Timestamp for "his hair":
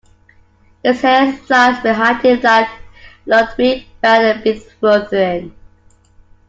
0.83-1.31